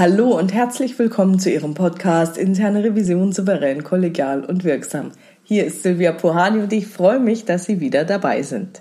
Hallo 0.00 0.38
und 0.38 0.54
herzlich 0.54 0.98
willkommen 0.98 1.38
zu 1.38 1.50
Ihrem 1.50 1.74
Podcast 1.74 2.38
Interne 2.38 2.82
Revision 2.82 3.32
souverän, 3.32 3.84
kollegial 3.84 4.46
und 4.46 4.64
wirksam. 4.64 5.12
Hier 5.42 5.66
ist 5.66 5.82
Silvia 5.82 6.12
Pohani 6.12 6.62
und 6.62 6.72
ich 6.72 6.86
freue 6.86 7.18
mich, 7.18 7.44
dass 7.44 7.66
Sie 7.66 7.80
wieder 7.80 8.06
dabei 8.06 8.40
sind. 8.40 8.80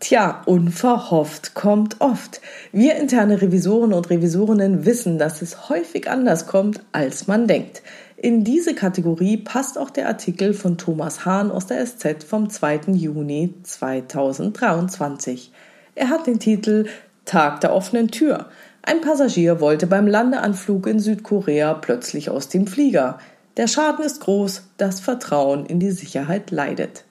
Tja, 0.00 0.40
unverhofft 0.46 1.52
kommt 1.52 1.96
oft. 1.98 2.40
Wir 2.72 2.96
interne 2.96 3.42
Revisoren 3.42 3.92
und 3.92 4.08
Revisorinnen 4.08 4.86
wissen, 4.86 5.18
dass 5.18 5.42
es 5.42 5.68
häufig 5.68 6.08
anders 6.08 6.46
kommt, 6.46 6.80
als 6.92 7.26
man 7.26 7.46
denkt. 7.46 7.82
In 8.16 8.44
diese 8.44 8.74
Kategorie 8.74 9.36
passt 9.36 9.76
auch 9.76 9.90
der 9.90 10.08
Artikel 10.08 10.54
von 10.54 10.78
Thomas 10.78 11.26
Hahn 11.26 11.50
aus 11.50 11.66
der 11.66 11.84
SZ 11.84 12.24
vom 12.24 12.48
2. 12.48 12.92
Juni 12.92 13.52
2023. 13.64 15.52
Er 15.94 16.08
hat 16.08 16.26
den 16.26 16.38
Titel 16.38 16.86
Tag 17.26 17.60
der 17.60 17.74
offenen 17.74 18.08
Tür. 18.08 18.46
Ein 18.88 19.02
Passagier 19.02 19.60
wollte 19.60 19.86
beim 19.86 20.06
Landeanflug 20.06 20.86
in 20.86 20.98
Südkorea 20.98 21.74
plötzlich 21.74 22.30
aus 22.30 22.48
dem 22.48 22.66
Flieger. 22.66 23.18
Der 23.58 23.66
Schaden 23.66 24.02
ist 24.02 24.22
groß, 24.22 24.62
das 24.78 25.00
Vertrauen 25.00 25.66
in 25.66 25.78
die 25.78 25.90
Sicherheit 25.90 26.50
leidet. 26.50 27.04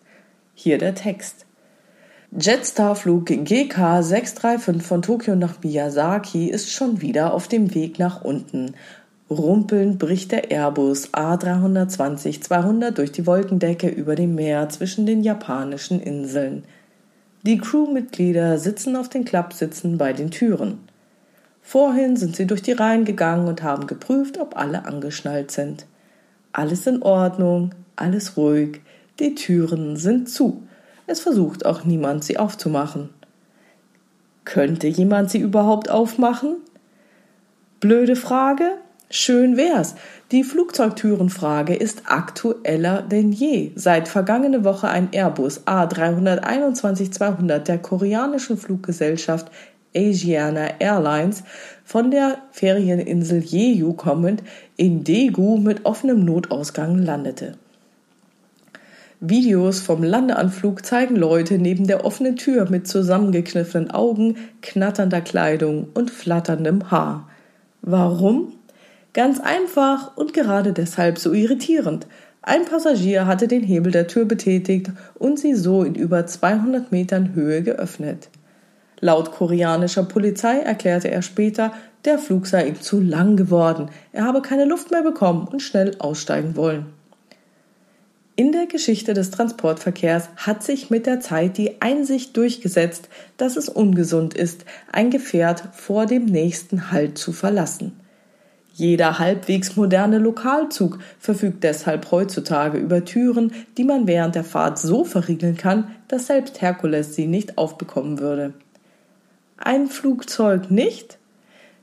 Hier 0.55 0.79
der 0.79 0.95
Text. 0.95 1.45
Jetstar-Flug 2.31 3.27
GK 3.27 4.01
635 4.01 4.81
von 4.81 5.03
Tokio 5.03 5.35
nach 5.35 5.61
Miyazaki 5.61 6.49
ist 6.49 6.71
schon 6.71 7.01
wieder 7.01 7.31
auf 7.31 7.47
dem 7.47 7.75
Weg 7.75 7.99
nach 7.99 8.23
unten. 8.23 8.73
Rumpelnd 9.29 9.99
bricht 9.99 10.31
der 10.31 10.49
Airbus 10.49 11.13
A320-200 11.13 12.89
durch 12.89 13.11
die 13.11 13.27
Wolkendecke 13.27 13.87
über 13.87 14.15
dem 14.15 14.33
Meer 14.33 14.67
zwischen 14.69 15.05
den 15.05 15.21
japanischen 15.21 16.01
Inseln. 16.01 16.63
Die 17.43 17.59
Crewmitglieder 17.59 18.57
sitzen 18.57 18.95
auf 18.95 19.09
den 19.09 19.25
Klappsitzen 19.25 19.99
bei 19.99 20.11
den 20.11 20.31
Türen. 20.31 20.79
Vorhin 21.69 22.15
sind 22.15 22.37
sie 22.37 22.47
durch 22.47 22.61
die 22.61 22.71
Reihen 22.71 23.03
gegangen 23.03 23.45
und 23.45 23.61
haben 23.61 23.87
geprüft, 23.87 24.37
ob 24.37 24.55
alle 24.55 24.85
angeschnallt 24.85 25.51
sind. 25.51 25.85
Alles 26.53 26.87
in 26.87 27.01
Ordnung, 27.01 27.75
alles 27.97 28.37
ruhig, 28.37 28.79
die 29.19 29.35
Türen 29.35 29.97
sind 29.97 30.29
zu. 30.29 30.63
Es 31.07 31.19
versucht 31.19 31.65
auch 31.65 31.83
niemand, 31.83 32.23
sie 32.23 32.37
aufzumachen. 32.37 33.09
Könnte 34.45 34.87
jemand 34.87 35.29
sie 35.29 35.39
überhaupt 35.39 35.89
aufmachen? 35.89 36.55
Blöde 37.81 38.15
Frage? 38.15 38.77
Schön 39.09 39.57
wär's. 39.57 39.95
Die 40.31 40.45
Flugzeugtürenfrage 40.45 41.75
ist 41.75 42.03
aktueller 42.05 43.01
denn 43.01 43.33
je. 43.33 43.73
Seit 43.75 44.07
vergangene 44.07 44.63
Woche 44.63 44.87
ein 44.87 45.09
Airbus 45.11 45.67
A321-200 45.67 47.59
der 47.59 47.77
koreanischen 47.77 48.57
Fluggesellschaft 48.57 49.51
Asiana 49.95 50.79
Airlines 50.79 51.43
von 51.83 52.11
der 52.11 52.37
Ferieninsel 52.51 53.39
Jeju 53.39 53.93
kommend 53.93 54.43
in 54.75 55.03
Daegu 55.03 55.57
mit 55.57 55.85
offenem 55.85 56.25
Notausgang 56.25 56.97
landete. 56.99 57.55
Videos 59.19 59.79
vom 59.79 60.03
Landeanflug 60.03 60.85
zeigen 60.85 61.15
Leute 61.15 61.57
neben 61.57 61.87
der 61.87 62.05
offenen 62.05 62.35
Tür 62.35 62.69
mit 62.69 62.87
zusammengekniffenen 62.87 63.89
Augen, 63.89 64.35
knatternder 64.61 65.21
Kleidung 65.21 65.87
und 65.95 66.11
flatterndem 66.11 66.91
Haar. 66.91 67.27
Warum? 67.81 68.53
Ganz 69.13 69.39
einfach 69.39 70.15
und 70.15 70.33
gerade 70.33 70.71
deshalb 70.71 71.17
so 71.17 71.33
irritierend. 71.33 72.05
Ein 72.43 72.65
Passagier 72.65 73.25
hatte 73.25 73.47
den 73.47 73.63
Hebel 73.63 73.91
der 73.91 74.05
Tür 74.05 74.25
betätigt 74.25 74.91
und 75.15 75.39
sie 75.39 75.55
so 75.55 75.83
in 75.83 75.95
über 75.95 76.27
200 76.27 76.91
Metern 76.91 77.33
Höhe 77.33 77.63
geöffnet. 77.63 78.29
Laut 78.99 79.31
koreanischer 79.31 80.03
Polizei 80.03 80.59
erklärte 80.59 81.11
er 81.11 81.21
später, 81.21 81.71
der 82.05 82.17
Flug 82.17 82.47
sei 82.47 82.67
ihm 82.67 82.81
zu 82.81 82.99
lang 82.99 83.35
geworden, 83.35 83.89
er 84.11 84.25
habe 84.25 84.41
keine 84.41 84.65
Luft 84.65 84.91
mehr 84.91 85.03
bekommen 85.03 85.47
und 85.47 85.61
schnell 85.61 85.95
aussteigen 85.99 86.55
wollen. 86.55 86.87
In 88.35 88.51
der 88.51 88.67
Geschichte 88.67 89.13
des 89.13 89.31
Transportverkehrs 89.31 90.29
hat 90.35 90.63
sich 90.63 90.89
mit 90.89 91.05
der 91.05 91.19
Zeit 91.19 91.57
die 91.57 91.81
Einsicht 91.81 92.37
durchgesetzt, 92.37 93.09
dass 93.37 93.57
es 93.57 93.67
ungesund 93.67 94.35
ist, 94.35 94.63
ein 94.91 95.09
Gefährt 95.09 95.63
vor 95.73 96.05
dem 96.05 96.25
nächsten 96.25 96.91
Halt 96.91 97.17
zu 97.17 97.31
verlassen. 97.31 97.99
Jeder 98.73 99.17
halbwegs 99.17 99.75
moderne 99.75 100.19
Lokalzug 100.19 100.99
verfügt 101.19 101.63
deshalb 101.63 102.11
heutzutage 102.11 102.77
über 102.77 103.03
Türen, 103.05 103.51
die 103.75 103.83
man 103.83 104.05
während 104.05 104.35
der 104.35 104.43
Fahrt 104.43 104.77
so 104.77 105.03
verriegeln 105.03 105.57
kann, 105.57 105.89
dass 106.07 106.27
selbst 106.27 106.61
Herkules 106.61 107.15
sie 107.15 107.25
nicht 107.25 107.57
aufbekommen 107.57 108.19
würde 108.19 108.53
ein 109.57 109.87
Flugzeug 109.87 110.71
nicht? 110.71 111.17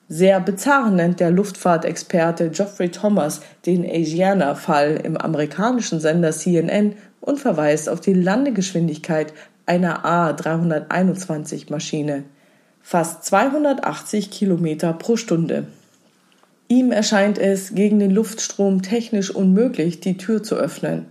Sehr 0.09 0.41
bizarr 0.41 0.91
nennt 0.91 1.21
der 1.21 1.31
Luftfahrtexperte 1.31 2.51
Geoffrey 2.51 2.91
Thomas 2.91 3.41
den 3.67 3.89
Asiana-Fall 3.89 5.01
im 5.03 5.17
amerikanischen 5.17 6.01
Sender 6.01 6.33
CNN 6.33 6.97
und 7.21 7.39
verweist 7.41 7.89
auf 7.89 8.01
die 8.01 8.13
Landegeschwindigkeit 8.13 9.33
einer 9.67 10.05
A321-Maschine. 10.05 12.25
Fast 12.83 13.25
280 13.25 14.31
Kilometer 14.31 14.93
pro 14.93 15.17
Stunde. 15.17 15.67
Ihm 16.69 16.93
erscheint 16.93 17.39
es 17.39 17.75
gegen 17.75 17.99
den 17.99 18.11
Luftstrom 18.11 18.83
technisch 18.83 19.31
unmöglich, 19.31 20.01
die 20.01 20.19
Tür 20.19 20.43
zu 20.43 20.57
öffnen. 20.57 21.07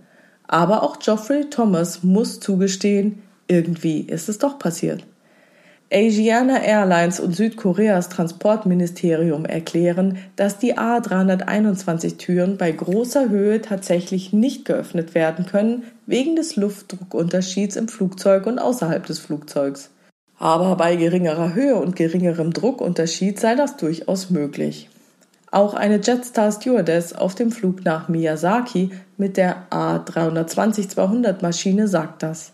Aber 0.46 0.84
auch 0.84 1.00
Geoffrey 1.00 1.50
Thomas 1.50 2.04
muss 2.04 2.38
zugestehen, 2.38 3.22
irgendwie 3.48 4.02
ist 4.02 4.28
es 4.28 4.38
doch 4.38 4.56
passiert. 4.58 5.04
Asiana 5.92 6.62
Airlines 6.62 7.20
und 7.20 7.36
Südkoreas 7.36 8.08
Transportministerium 8.08 9.44
erklären, 9.44 10.18
dass 10.34 10.58
die 10.58 10.76
A321-Türen 10.76 12.56
bei 12.56 12.72
großer 12.72 13.28
Höhe 13.28 13.60
tatsächlich 13.60 14.32
nicht 14.32 14.64
geöffnet 14.64 15.14
werden 15.14 15.46
können, 15.46 15.84
wegen 16.06 16.36
des 16.36 16.56
Luftdruckunterschieds 16.56 17.76
im 17.76 17.88
Flugzeug 17.88 18.46
und 18.46 18.58
außerhalb 18.58 19.06
des 19.06 19.18
Flugzeugs. 19.18 19.90
Aber 20.38 20.76
bei 20.76 20.96
geringerer 20.96 21.54
Höhe 21.54 21.76
und 21.76 21.94
geringerem 21.96 22.52
Druckunterschied 22.52 23.38
sei 23.38 23.54
das 23.54 23.76
durchaus 23.76 24.30
möglich. 24.30 24.88
Auch 25.50 25.74
eine 25.74 26.00
Jetstar 26.02 26.50
Stewardess 26.50 27.12
auf 27.12 27.36
dem 27.36 27.52
Flug 27.52 27.84
nach 27.84 28.08
Miyazaki 28.08 28.90
mit 29.16 29.36
der 29.36 29.68
A320-200 29.70 31.42
Maschine 31.42 31.86
sagt 31.86 32.24
das. 32.24 32.50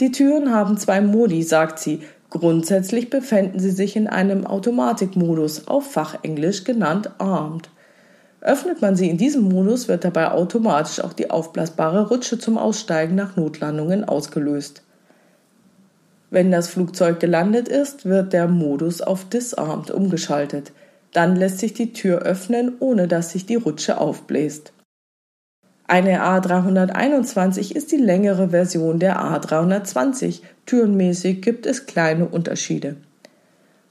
Die 0.00 0.10
Türen 0.10 0.52
haben 0.52 0.76
zwei 0.78 1.00
Modi, 1.00 1.42
sagt 1.44 1.78
sie, 1.78 2.02
Grundsätzlich 2.30 3.08
befinden 3.08 3.58
sie 3.58 3.70
sich 3.70 3.96
in 3.96 4.06
einem 4.06 4.46
Automatikmodus, 4.46 5.66
auf 5.66 5.90
Fachenglisch 5.90 6.64
genannt 6.64 7.10
Armed. 7.18 7.70
Öffnet 8.40 8.82
man 8.82 8.96
sie 8.96 9.08
in 9.08 9.16
diesem 9.16 9.42
Modus, 9.42 9.88
wird 9.88 10.04
dabei 10.04 10.30
automatisch 10.30 11.00
auch 11.00 11.12
die 11.12 11.30
aufblasbare 11.30 12.08
Rutsche 12.08 12.38
zum 12.38 12.58
Aussteigen 12.58 13.14
nach 13.14 13.36
Notlandungen 13.36 14.04
ausgelöst. 14.04 14.82
Wenn 16.30 16.50
das 16.50 16.68
Flugzeug 16.68 17.18
gelandet 17.20 17.68
ist, 17.68 18.04
wird 18.04 18.34
der 18.34 18.46
Modus 18.46 19.00
auf 19.00 19.24
Disarmed 19.24 19.90
umgeschaltet. 19.90 20.72
Dann 21.14 21.36
lässt 21.36 21.58
sich 21.58 21.72
die 21.72 21.94
Tür 21.94 22.20
öffnen, 22.20 22.72
ohne 22.80 23.08
dass 23.08 23.32
sich 23.32 23.46
die 23.46 23.56
Rutsche 23.56 23.98
aufbläst. 23.98 24.72
Eine 25.90 26.22
A321 26.22 27.74
ist 27.74 27.92
die 27.92 27.96
längere 27.96 28.50
Version 28.50 28.98
der 28.98 29.22
A320. 29.22 30.42
Türenmäßig 30.66 31.40
gibt 31.40 31.64
es 31.64 31.86
kleine 31.86 32.28
Unterschiede. 32.28 32.96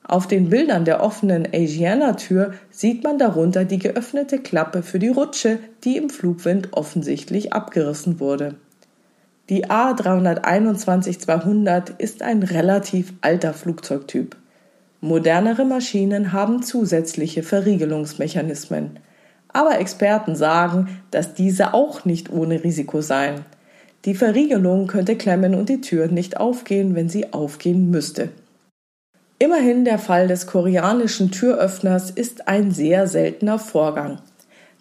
Auf 0.04 0.28
den 0.28 0.50
Bildern 0.50 0.86
der 0.86 1.02
offenen 1.02 1.48
Asiana-Tür 1.52 2.54
sieht 2.70 3.04
man 3.04 3.18
darunter 3.18 3.66
die 3.66 3.80
geöffnete 3.80 4.38
Klappe 4.38 4.84
für 4.84 5.00
die 5.00 5.08
Rutsche, 5.08 5.58
die 5.84 5.98
im 5.98 6.12
Flugwind 6.12 6.74
offensichtlich 6.74 7.54
abgerissen 7.54 8.20
wurde. 8.20 8.54
Die 9.50 9.66
A321-200 9.66 11.98
ist 11.98 12.22
ein 12.22 12.44
relativ 12.44 13.12
alter 13.22 13.56
Flugzeugtyp. 13.56 14.36
Modernere 15.02 15.66
Maschinen 15.66 16.32
haben 16.32 16.62
zusätzliche 16.62 17.42
Verriegelungsmechanismen 17.42 19.00
aber 19.58 19.80
Experten 19.80 20.36
sagen, 20.36 21.00
dass 21.10 21.34
diese 21.34 21.74
auch 21.74 22.06
nicht 22.06 22.32
ohne 22.32 22.64
Risiko 22.64 23.02
seien. 23.02 23.44
Die 24.06 24.14
Verriegelung 24.14 24.86
könnte 24.86 25.16
klemmen 25.16 25.56
und 25.56 25.68
die 25.68 25.82
Tür 25.82 26.08
nicht 26.08 26.38
aufgehen, 26.38 26.94
wenn 26.94 27.10
sie 27.10 27.34
aufgehen 27.34 27.90
müsste. 27.90 28.30
Immerhin 29.40 29.84
der 29.84 29.98
Fall 29.98 30.28
des 30.28 30.46
koreanischen 30.46 31.32
Türöffners 31.32 32.12
ist 32.12 32.48
ein 32.48 32.72
sehr 32.72 33.08
seltener 33.08 33.58
Vorgang. 33.58 34.20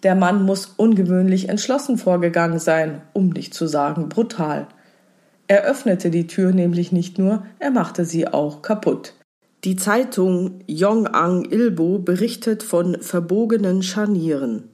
Der 0.03 0.13
Mann 0.13 0.43
muss 0.43 0.67
ungewöhnlich 0.77 1.49
entschlossen 1.49 1.97
vorgegangen 1.97 2.59
sein, 2.59 3.01
um 3.13 3.29
nicht 3.29 3.55
zu 3.55 3.65
sagen 3.65 4.09
brutal. 4.09 4.67
Er 5.47 5.63
öffnete 5.63 6.11
die 6.11 6.27
Tür 6.27 6.51
nämlich 6.51 6.91
nicht 6.91 7.17
nur, 7.17 7.43
er 7.57 7.71
machte 7.71 8.05
sie 8.05 8.27
auch 8.27 8.61
kaputt. 8.61 9.13
Die 9.63 9.75
Zeitung 9.75 10.59
Yong'ang 10.67 11.51
Ilbo 11.51 11.97
berichtet 11.97 12.61
von 12.61 13.01
verbogenen 13.01 13.81
Scharnieren. 13.81 14.69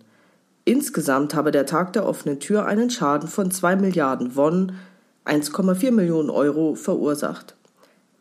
Insgesamt 0.65 1.33
habe 1.35 1.51
der 1.51 1.65
Tag 1.65 1.93
der 1.93 2.05
offenen 2.05 2.41
Tür 2.41 2.65
einen 2.65 2.89
Schaden 2.89 3.29
von 3.29 3.49
2 3.49 3.77
Milliarden 3.77 4.35
Won, 4.35 4.73
1,4 5.25 5.91
Millionen 5.91 6.29
Euro, 6.29 6.75
verursacht. 6.75 7.55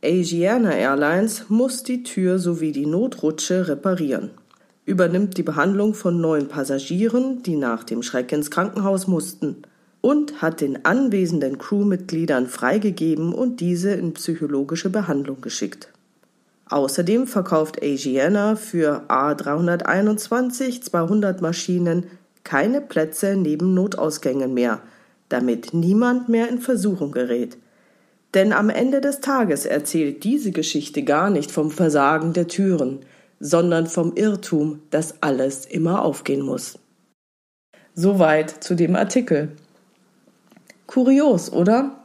Asiana 0.05 0.73
Airlines 0.73 1.47
muss 1.49 1.83
die 1.83 2.05
Tür 2.05 2.39
sowie 2.39 2.71
die 2.71 2.87
Notrutsche 2.87 3.67
reparieren. 3.67 4.31
übernimmt 4.85 5.39
die 5.39 5.43
Behandlung 5.45 5.95
von 5.95 6.21
neuen 6.21 6.49
Passagieren, 6.49 7.43
die 7.43 7.57
nach 7.57 7.85
dem 7.85 8.03
Schreck 8.03 8.33
ins 8.33 8.51
Krankenhaus 8.51 9.07
mussten, 9.07 9.63
und 10.01 10.43
hat 10.43 10.61
den 10.61 10.85
anwesenden 10.85 11.59
Crewmitgliedern 11.59 12.47
freigegeben 12.49 13.33
und 13.33 13.61
diese 13.61 13.93
in 13.93 14.15
psychologische 14.15 14.91
Behandlung 14.91 15.41
geschickt. 15.41 15.92
Außerdem 16.69 17.27
verkauft 17.27 17.83
Asiana 17.83 18.57
für 18.57 19.03
A321 19.09 20.83
200 20.83 21.43
Maschinen 21.43 22.07
keine 22.45 22.81
Plätze 22.81 23.37
neben 23.37 23.75
Notausgängen 23.75 24.55
mehr, 24.55 24.81
damit 25.29 25.75
niemand 25.75 26.29
mehr 26.29 26.49
in 26.49 26.59
Versuchung 26.61 27.13
gerät. 27.13 27.59
Denn 28.35 28.53
am 28.53 28.71
Ende 28.71 29.01
des 29.01 29.21
Tages 29.21 29.67
erzählt 29.67 30.25
diese 30.25 30.53
Geschichte 30.53 31.03
gar 31.03 31.31
nicht 31.31 31.51
vom 31.51 31.71
Versagen 31.71 32.33
der 32.33 32.49
Türen, 32.49 33.01
sondern 33.41 33.87
vom 33.87 34.15
Irrtum, 34.15 34.81
dass 34.91 35.23
alles 35.23 35.67
immer 35.67 36.03
aufgehen 36.03 36.43
muss. 36.43 36.79
Soweit 37.95 38.51
zu 38.65 38.75
dem 38.75 38.97
Artikel. 38.97 39.53
Kurios, 40.87 41.53
oder? 41.53 42.02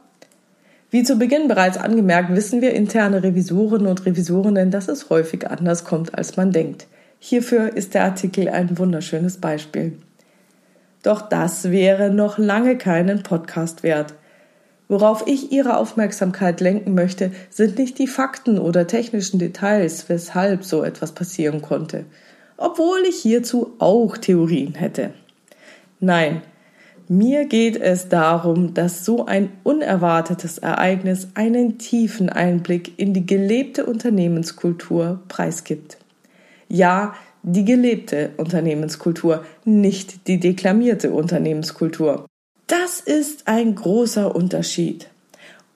Wie 0.90 1.02
zu 1.02 1.16
Beginn 1.16 1.48
bereits 1.48 1.76
angemerkt, 1.76 2.34
wissen 2.34 2.62
wir 2.62 2.72
interne 2.72 3.22
Revisoren 3.22 3.86
und 3.86 4.06
Revisorinnen, 4.06 4.70
dass 4.70 4.88
es 4.88 5.10
häufig 5.10 5.46
anders 5.46 5.84
kommt, 5.84 6.14
als 6.14 6.38
man 6.38 6.50
denkt. 6.50 6.86
Hierfür 7.18 7.76
ist 7.76 7.92
der 7.92 8.04
Artikel 8.04 8.48
ein 8.48 8.78
wunderschönes 8.78 9.36
Beispiel. 9.36 9.98
Doch 11.02 11.28
das 11.28 11.70
wäre 11.70 12.10
noch 12.10 12.38
lange 12.38 12.78
keinen 12.78 13.22
Podcast 13.22 13.82
wert. 13.82 14.14
Worauf 14.88 15.26
ich 15.26 15.52
Ihre 15.52 15.76
Aufmerksamkeit 15.76 16.62
lenken 16.62 16.94
möchte, 16.94 17.32
sind 17.50 17.76
nicht 17.76 17.98
die 17.98 18.06
Fakten 18.06 18.58
oder 18.58 18.86
technischen 18.86 19.38
Details, 19.38 20.08
weshalb 20.08 20.64
so 20.64 20.82
etwas 20.82 21.12
passieren 21.12 21.60
konnte, 21.60 22.06
obwohl 22.56 23.00
ich 23.06 23.16
hierzu 23.16 23.74
auch 23.78 24.16
Theorien 24.16 24.74
hätte. 24.74 25.10
Nein, 26.00 26.40
mir 27.08 27.46
geht 27.46 27.76
es 27.76 28.08
darum, 28.08 28.74
dass 28.74 29.04
so 29.04 29.26
ein 29.26 29.50
unerwartetes 29.64 30.58
Ereignis 30.58 31.28
einen 31.34 31.78
tiefen 31.78 32.28
Einblick 32.28 32.98
in 32.98 33.14
die 33.14 33.24
gelebte 33.24 33.86
Unternehmenskultur 33.86 35.20
preisgibt. 35.28 35.96
Ja, 36.68 37.14
die 37.42 37.64
gelebte 37.64 38.32
Unternehmenskultur, 38.36 39.44
nicht 39.64 40.26
die 40.28 40.38
deklamierte 40.38 41.10
Unternehmenskultur. 41.10 42.26
Das 42.66 43.00
ist 43.00 43.48
ein 43.48 43.74
großer 43.74 44.34
Unterschied. 44.34 45.08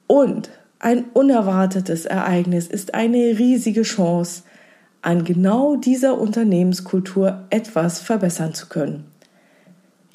Und 0.06 0.50
ein 0.78 1.04
unerwartetes 1.14 2.04
Ereignis 2.04 2.66
ist 2.66 2.94
eine 2.94 3.38
riesige 3.38 3.82
Chance, 3.82 4.42
an 5.00 5.24
genau 5.24 5.76
dieser 5.76 6.18
Unternehmenskultur 6.20 7.44
etwas 7.50 8.00
verbessern 8.00 8.52
zu 8.52 8.68
können. 8.68 9.11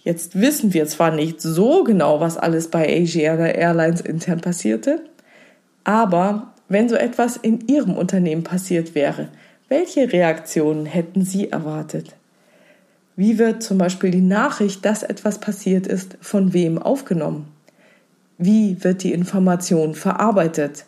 Jetzt 0.07 0.39
wissen 0.39 0.73
wir 0.73 0.87
zwar 0.87 1.11
nicht 1.11 1.41
so 1.41 1.83
genau, 1.83 2.21
was 2.21 2.37
alles 2.37 2.69
bei 2.69 2.87
Asiana 2.87 3.49
Airlines 3.49 3.99
intern 3.99 4.39
passierte, 4.39 5.01
aber 5.83 6.53
wenn 6.69 6.87
so 6.87 6.95
etwas 6.95 7.35
in 7.35 7.67
Ihrem 7.67 7.97
Unternehmen 7.97 8.45
passiert 8.45 8.95
wäre, 8.95 9.27
welche 9.67 10.13
Reaktionen 10.13 10.85
hätten 10.85 11.25
Sie 11.25 11.51
erwartet? 11.51 12.15
Wie 13.17 13.37
wird 13.37 13.61
zum 13.61 13.79
Beispiel 13.79 14.11
die 14.11 14.21
Nachricht, 14.21 14.85
dass 14.85 15.03
etwas 15.03 15.39
passiert 15.39 15.87
ist, 15.87 16.17
von 16.21 16.53
wem 16.53 16.81
aufgenommen? 16.81 17.49
Wie 18.37 18.81
wird 18.85 19.03
die 19.03 19.11
Information 19.11 19.93
verarbeitet? 19.93 20.85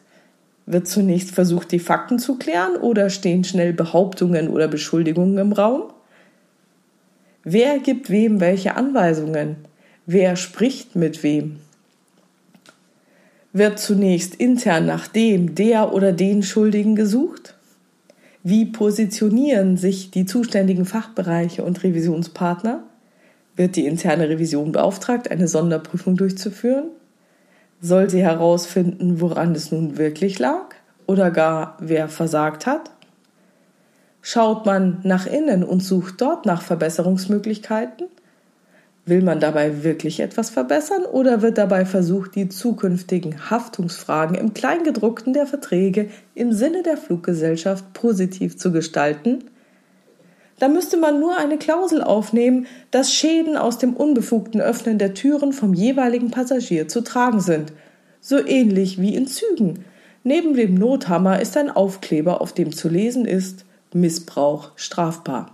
Wird 0.65 0.87
zunächst 0.87 1.31
versucht, 1.31 1.73
die 1.73 1.79
Fakten 1.79 2.19
zu 2.19 2.37
klären 2.37 2.77
oder 2.77 3.09
stehen 3.09 3.43
schnell 3.43 3.73
Behauptungen 3.73 4.47
oder 4.47 4.69
Beschuldigungen 4.69 5.37
im 5.39 5.51
Raum? 5.51 5.91
Wer 7.43 7.79
gibt 7.79 8.09
wem 8.09 8.41
welche 8.41 8.75
Anweisungen? 8.75 9.55
Wer 10.05 10.35
spricht 10.35 10.95
mit 10.95 11.23
wem? 11.23 11.59
Wird 13.53 13.79
zunächst 13.79 14.35
intern 14.35 14.85
nach 14.85 15.07
dem, 15.07 15.55
der 15.55 15.93
oder 15.93 16.11
den 16.11 16.43
Schuldigen 16.43 16.95
gesucht? 16.95 17.55
Wie 18.43 18.65
positionieren 18.65 19.77
sich 19.77 20.11
die 20.11 20.25
zuständigen 20.25 20.85
Fachbereiche 20.85 21.63
und 21.63 21.81
Revisionspartner? 21.83 22.83
Wird 23.55 23.75
die 23.75 23.85
interne 23.85 24.29
Revision 24.29 24.71
beauftragt, 24.71 25.31
eine 25.31 25.47
Sonderprüfung 25.47 26.17
durchzuführen? 26.17 26.89
Soll 27.81 28.09
sie 28.09 28.21
herausfinden, 28.21 29.21
woran 29.21 29.55
es 29.55 29.71
nun 29.71 29.97
wirklich 29.97 30.39
lag 30.39 30.75
oder 31.07 31.31
gar 31.31 31.77
wer 31.79 32.09
versagt 32.09 32.65
hat? 32.65 32.91
Schaut 34.31 34.67
man 34.67 34.99
nach 35.01 35.25
innen 35.25 35.63
und 35.63 35.83
sucht 35.83 36.21
dort 36.21 36.45
nach 36.45 36.61
Verbesserungsmöglichkeiten? 36.61 38.05
Will 39.03 39.23
man 39.23 39.39
dabei 39.39 39.83
wirklich 39.83 40.19
etwas 40.19 40.51
verbessern 40.51 41.03
oder 41.05 41.41
wird 41.41 41.57
dabei 41.57 41.83
versucht, 41.83 42.35
die 42.35 42.47
zukünftigen 42.47 43.49
Haftungsfragen 43.49 44.35
im 44.35 44.53
Kleingedruckten 44.53 45.33
der 45.33 45.47
Verträge 45.47 46.11
im 46.35 46.53
Sinne 46.53 46.83
der 46.83 46.97
Fluggesellschaft 46.97 47.91
positiv 47.93 48.55
zu 48.55 48.71
gestalten? 48.71 49.45
Da 50.59 50.67
müsste 50.67 50.97
man 50.97 51.19
nur 51.19 51.35
eine 51.35 51.57
Klausel 51.57 52.03
aufnehmen, 52.03 52.67
dass 52.91 53.11
Schäden 53.11 53.57
aus 53.57 53.79
dem 53.79 53.95
unbefugten 53.95 54.61
Öffnen 54.61 54.99
der 54.99 55.15
Türen 55.15 55.53
vom 55.53 55.73
jeweiligen 55.73 56.29
Passagier 56.29 56.87
zu 56.87 57.01
tragen 57.01 57.39
sind. 57.39 57.73
So 58.21 58.37
ähnlich 58.37 59.01
wie 59.01 59.15
in 59.15 59.25
Zügen. 59.25 59.85
Neben 60.23 60.53
dem 60.53 60.75
Nothammer 60.75 61.41
ist 61.41 61.57
ein 61.57 61.71
Aufkleber, 61.71 62.41
auf 62.41 62.53
dem 62.53 62.71
zu 62.71 62.89
lesen 62.89 63.25
ist 63.25 63.65
Missbrauch 63.93 64.71
strafbar. 64.75 65.51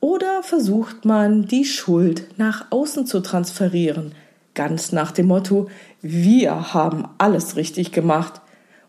Oder 0.00 0.42
versucht 0.42 1.04
man, 1.04 1.46
die 1.46 1.64
Schuld 1.64 2.38
nach 2.38 2.66
außen 2.70 3.06
zu 3.06 3.20
transferieren, 3.20 4.14
ganz 4.54 4.92
nach 4.92 5.12
dem 5.12 5.26
Motto, 5.26 5.68
wir 6.02 6.74
haben 6.74 7.08
alles 7.18 7.56
richtig 7.56 7.92
gemacht. 7.92 8.40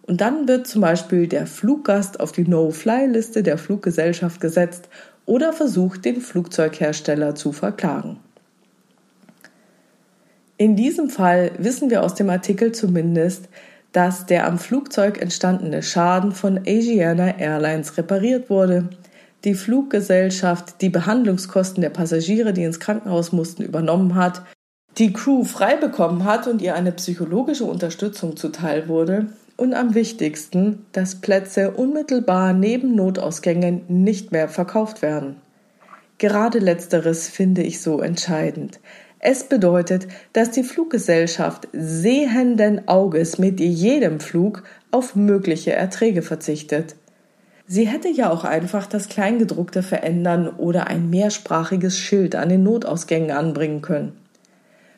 Und 0.03 0.21
dann 0.21 0.47
wird 0.47 0.67
zum 0.67 0.81
Beispiel 0.81 1.27
der 1.27 1.47
Fluggast 1.47 2.19
auf 2.19 2.31
die 2.31 2.47
No-Fly-Liste 2.47 3.43
der 3.43 3.57
Fluggesellschaft 3.57 4.39
gesetzt 4.39 4.89
oder 5.25 5.53
versucht, 5.53 6.05
den 6.05 6.21
Flugzeughersteller 6.21 7.35
zu 7.35 7.51
verklagen. 7.51 8.19
In 10.57 10.75
diesem 10.75 11.09
Fall 11.09 11.51
wissen 11.59 11.89
wir 11.89 12.03
aus 12.03 12.15
dem 12.15 12.29
Artikel 12.29 12.71
zumindest, 12.71 13.47
dass 13.91 14.25
der 14.25 14.47
am 14.47 14.59
Flugzeug 14.59 15.21
entstandene 15.21 15.81
Schaden 15.83 16.31
von 16.31 16.59
Asiana 16.65 17.37
Airlines 17.39 17.97
repariert 17.97 18.49
wurde 18.49 18.89
die 19.43 19.53
Fluggesellschaft 19.53 20.81
die 20.81 20.89
Behandlungskosten 20.89 21.81
der 21.81 21.89
Passagiere, 21.89 22.53
die 22.53 22.63
ins 22.63 22.79
Krankenhaus 22.79 23.31
mussten, 23.31 23.63
übernommen 23.63 24.15
hat, 24.15 24.41
die 24.97 25.13
Crew 25.13 25.43
frei 25.43 25.75
bekommen 25.75 26.23
hat 26.23 26.47
und 26.47 26.61
ihr 26.61 26.75
eine 26.75 26.91
psychologische 26.91 27.65
Unterstützung 27.65 28.35
zuteil 28.35 28.87
wurde 28.87 29.27
und 29.55 29.73
am 29.73 29.93
wichtigsten, 29.93 30.85
dass 30.91 31.21
Plätze 31.21 31.71
unmittelbar 31.71 32.53
neben 32.53 32.95
Notausgängen 32.95 33.83
nicht 33.87 34.31
mehr 34.31 34.49
verkauft 34.49 35.01
werden. 35.01 35.37
Gerade 36.17 36.57
letzteres 36.57 37.29
finde 37.29 37.61
ich 37.61 37.79
so 37.81 38.01
entscheidend. 38.01 38.79
Es 39.19 39.43
bedeutet, 39.45 40.07
dass 40.33 40.51
die 40.51 40.63
Fluggesellschaft 40.63 41.67
sehenden 41.73 42.87
Auges 42.87 43.39
mit 43.39 43.59
jedem 43.59 44.19
Flug 44.19 44.63
auf 44.91 45.15
mögliche 45.15 45.73
Erträge 45.73 46.21
verzichtet. 46.21 46.95
Sie 47.65 47.87
hätte 47.87 48.09
ja 48.09 48.29
auch 48.29 48.43
einfach 48.43 48.85
das 48.85 49.09
Kleingedruckte 49.09 49.83
verändern 49.83 50.47
oder 50.47 50.87
ein 50.87 51.09
mehrsprachiges 51.09 51.97
Schild 51.97 52.35
an 52.35 52.49
den 52.49 52.63
Notausgängen 52.63 53.31
anbringen 53.31 53.81
können. 53.81 54.13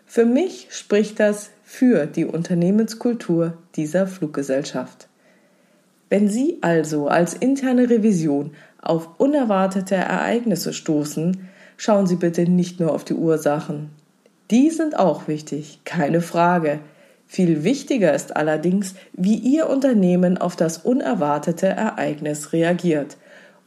Für 0.05 0.25
mich 0.25 0.67
spricht 0.71 1.19
das 1.19 1.49
für 1.63 2.05
die 2.05 2.25
Unternehmenskultur 2.25 3.53
dieser 3.75 4.05
Fluggesellschaft. 4.05 5.07
Wenn 6.09 6.27
Sie 6.27 6.57
also 6.61 7.07
als 7.07 7.35
interne 7.35 7.89
Revision 7.89 8.51
auf 8.81 9.07
unerwartete 9.17 9.95
Ereignisse 9.95 10.73
stoßen, 10.73 11.47
schauen 11.77 12.07
Sie 12.07 12.15
bitte 12.15 12.43
nicht 12.43 12.79
nur 12.79 12.93
auf 12.93 13.03
die 13.03 13.13
Ursachen. 13.13 13.91
Die 14.51 14.69
sind 14.71 14.97
auch 14.97 15.27
wichtig, 15.27 15.81
keine 15.85 16.21
Frage. 16.21 16.79
Viel 17.27 17.63
wichtiger 17.63 18.13
ist 18.13 18.35
allerdings, 18.35 18.95
wie 19.13 19.35
Ihr 19.35 19.69
Unternehmen 19.69 20.39
auf 20.39 20.55
das 20.55 20.79
unerwartete 20.79 21.67
Ereignis 21.67 22.53
reagiert 22.53 23.17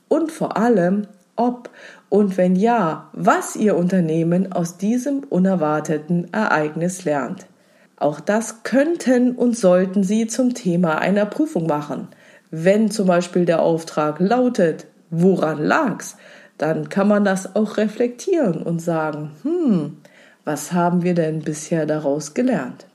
und 0.09 0.33
vor 0.33 0.57
allem, 0.57 1.07
ob 1.37 1.71
und 2.09 2.37
wenn 2.37 2.57
ja, 2.57 3.09
was 3.12 3.55
Ihr 3.55 3.77
Unternehmen 3.77 4.53
aus 4.53 4.77
diesem 4.77 5.21
unerwarteten 5.21 6.33
Ereignis 6.33 7.05
lernt. 7.05 7.47
Auch 7.97 8.19
das 8.19 8.65
könnten 8.65 9.37
und 9.37 9.57
sollten 9.57 10.03
Sie 10.03 10.27
zum 10.27 10.55
Thema 10.55 10.99
einer 10.99 11.25
Prüfung 11.25 11.67
machen. 11.69 12.09
Wenn 12.51 12.91
zum 12.91 13.07
Beispiel 13.07 13.45
der 13.45 13.62
Auftrag 13.62 14.19
lautet, 14.19 14.89
woran 15.11 15.62
lag's, 15.62 16.17
dann 16.59 16.89
kann 16.89 17.07
man 17.07 17.25
das 17.25 17.55
auch 17.55 17.77
reflektieren 17.77 18.62
und 18.62 18.83
sagen, 18.83 19.31
hm, 19.43 19.97
was 20.44 20.72
haben 20.72 21.02
wir 21.02 21.14
denn 21.14 21.40
bisher 21.40 21.87
daraus 21.87 22.34
gelernt? 22.34 22.87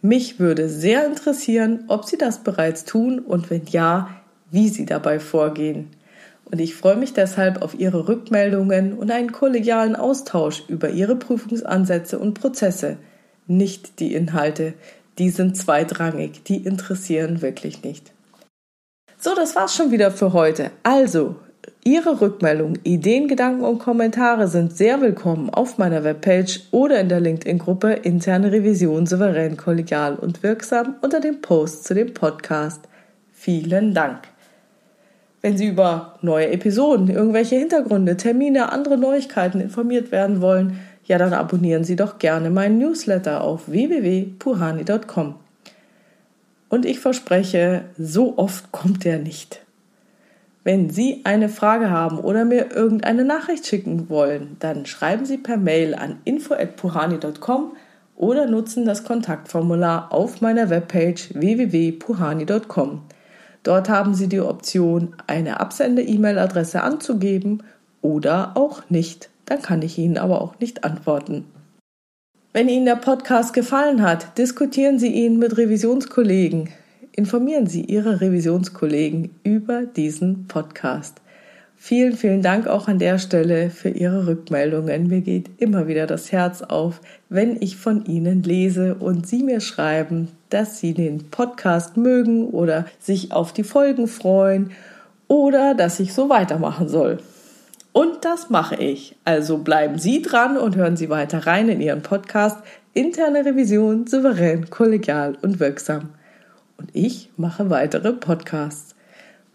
Mich 0.00 0.40
würde 0.40 0.68
sehr 0.68 1.06
interessieren, 1.06 1.84
ob 1.86 2.04
Sie 2.04 2.18
das 2.18 2.40
bereits 2.40 2.84
tun 2.84 3.20
und 3.20 3.50
wenn 3.50 3.66
ja, 3.66 4.10
wie 4.50 4.68
Sie 4.68 4.84
dabei 4.84 5.20
vorgehen. 5.20 5.90
Und 6.44 6.60
ich 6.60 6.74
freue 6.74 6.96
mich 6.96 7.12
deshalb 7.12 7.62
auf 7.62 7.78
Ihre 7.78 8.08
Rückmeldungen 8.08 8.94
und 8.94 9.10
einen 9.10 9.32
kollegialen 9.32 9.94
Austausch 9.94 10.64
über 10.68 10.90
Ihre 10.90 11.16
Prüfungsansätze 11.16 12.18
und 12.18 12.34
Prozesse, 12.34 12.96
nicht 13.46 14.00
die 14.00 14.14
Inhalte. 14.14 14.74
Die 15.18 15.30
sind 15.30 15.56
zweitrangig, 15.56 16.42
die 16.44 16.64
interessieren 16.64 17.40
wirklich 17.40 17.84
nicht. 17.84 18.12
So, 19.18 19.34
das 19.36 19.54
war's 19.54 19.76
schon 19.76 19.92
wieder 19.92 20.10
für 20.10 20.32
heute. 20.32 20.72
Also, 20.82 21.36
Ihre 21.84 22.20
Rückmeldungen, 22.20 22.78
Ideen, 22.84 23.28
Gedanken 23.28 23.64
und 23.64 23.78
Kommentare 23.78 24.48
sind 24.48 24.76
sehr 24.76 25.00
willkommen 25.00 25.50
auf 25.50 25.78
meiner 25.78 26.04
Webpage 26.04 26.60
oder 26.70 27.00
in 27.00 27.08
der 27.08 27.20
LinkedIn-Gruppe 27.20 27.92
Interne 27.92 28.52
Revision 28.52 29.06
souverän, 29.06 29.56
kollegial 29.56 30.16
und 30.16 30.42
wirksam 30.42 30.96
unter 31.02 31.20
dem 31.20 31.40
Post 31.40 31.84
zu 31.84 31.94
dem 31.94 32.14
Podcast. 32.14 32.88
Vielen 33.32 33.94
Dank. 33.94 34.18
Wenn 35.40 35.56
Sie 35.56 35.66
über 35.66 36.18
neue 36.22 36.50
Episoden, 36.50 37.08
irgendwelche 37.08 37.56
Hintergründe, 37.56 38.16
Termine, 38.16 38.70
andere 38.70 38.96
Neuigkeiten 38.96 39.60
informiert 39.60 40.12
werden 40.12 40.40
wollen, 40.40 40.78
ja, 41.04 41.18
dann 41.18 41.32
abonnieren 41.32 41.82
Sie 41.82 41.96
doch 41.96 42.18
gerne 42.18 42.50
meinen 42.50 42.78
Newsletter 42.78 43.42
auf 43.42 43.68
www.puhani.com. 43.68 45.34
Und 46.68 46.86
ich 46.86 47.00
verspreche, 47.00 47.84
so 47.98 48.38
oft 48.38 48.70
kommt 48.70 49.04
er 49.04 49.18
nicht. 49.18 49.62
Wenn 50.64 50.90
Sie 50.90 51.22
eine 51.24 51.48
Frage 51.48 51.90
haben 51.90 52.18
oder 52.18 52.44
mir 52.44 52.70
irgendeine 52.70 53.24
Nachricht 53.24 53.66
schicken 53.66 54.08
wollen, 54.08 54.56
dann 54.60 54.86
schreiben 54.86 55.26
Sie 55.26 55.38
per 55.38 55.56
Mail 55.56 55.94
an 55.94 56.20
info@puhani.com 56.24 57.72
oder 58.14 58.46
nutzen 58.46 58.84
das 58.84 59.02
Kontaktformular 59.02 60.12
auf 60.12 60.40
meiner 60.40 60.70
Webpage 60.70 61.34
www.puhani.com. 61.34 63.02
Dort 63.64 63.88
haben 63.88 64.14
Sie 64.14 64.28
die 64.28 64.40
Option, 64.40 65.16
eine 65.26 65.58
Absende-E-Mail-Adresse 65.58 66.82
anzugeben 66.82 67.64
oder 68.00 68.56
auch 68.56 68.88
nicht. 68.88 69.30
Dann 69.46 69.62
kann 69.62 69.82
ich 69.82 69.98
Ihnen 69.98 70.18
aber 70.18 70.40
auch 70.40 70.60
nicht 70.60 70.84
antworten. 70.84 71.44
Wenn 72.52 72.68
Ihnen 72.68 72.86
der 72.86 72.96
Podcast 72.96 73.52
gefallen 73.52 74.02
hat, 74.02 74.38
diskutieren 74.38 75.00
Sie 75.00 75.08
ihn 75.08 75.38
mit 75.38 75.56
Revisionskollegen 75.56 76.68
informieren 77.12 77.66
Sie 77.66 77.82
Ihre 77.82 78.20
Revisionskollegen 78.20 79.30
über 79.44 79.84
diesen 79.84 80.46
Podcast. 80.48 81.20
Vielen, 81.76 82.12
vielen 82.12 82.42
Dank 82.42 82.68
auch 82.68 82.86
an 82.86 83.00
der 83.00 83.18
Stelle 83.18 83.68
für 83.68 83.88
Ihre 83.88 84.26
Rückmeldungen. 84.28 85.08
Mir 85.08 85.20
geht 85.20 85.50
immer 85.58 85.88
wieder 85.88 86.06
das 86.06 86.30
Herz 86.30 86.62
auf, 86.62 87.00
wenn 87.28 87.60
ich 87.60 87.76
von 87.76 88.04
Ihnen 88.06 88.42
lese 88.44 88.94
und 88.94 89.26
Sie 89.26 89.42
mir 89.42 89.60
schreiben, 89.60 90.28
dass 90.48 90.78
Sie 90.78 90.94
den 90.94 91.30
Podcast 91.30 91.96
mögen 91.96 92.46
oder 92.46 92.86
sich 93.00 93.32
auf 93.32 93.52
die 93.52 93.64
Folgen 93.64 94.06
freuen 94.06 94.70
oder 95.26 95.74
dass 95.74 95.98
ich 95.98 96.14
so 96.14 96.28
weitermachen 96.28 96.88
soll. 96.88 97.18
Und 97.92 98.24
das 98.24 98.48
mache 98.48 98.76
ich. 98.76 99.16
Also 99.24 99.58
bleiben 99.58 99.98
Sie 99.98 100.22
dran 100.22 100.56
und 100.56 100.76
hören 100.76 100.96
Sie 100.96 101.10
weiter 101.10 101.46
rein 101.46 101.68
in 101.68 101.80
Ihren 101.80 102.02
Podcast 102.02 102.58
Interne 102.94 103.44
Revision 103.44 104.06
souverän, 104.06 104.70
kollegial 104.70 105.36
und 105.42 105.58
wirksam 105.58 106.10
und 106.82 106.90
ich 106.94 107.30
mache 107.36 107.70
weitere 107.70 108.12
Podcasts. 108.12 108.96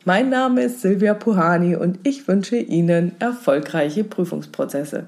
Mein 0.05 0.29
Name 0.29 0.63
ist 0.63 0.81
Silvia 0.81 1.13
Puhani 1.13 1.75
und 1.75 1.99
ich 2.03 2.25
wünsche 2.29 2.55
Ihnen 2.55 3.19
erfolgreiche 3.19 4.05
Prüfungsprozesse. 4.05 5.07